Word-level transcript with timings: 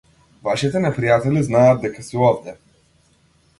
Вашите 0.47 0.81
непријатели 0.85 1.45
знаат 1.49 1.85
дека 1.85 2.09
си 2.09 2.21
овде. 2.31 2.57